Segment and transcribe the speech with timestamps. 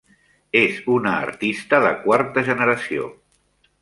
[0.61, 3.05] És una artista de quarta generació.